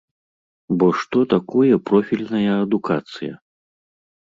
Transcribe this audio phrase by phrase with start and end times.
[0.79, 3.33] Бо што такое профільная адукацыя?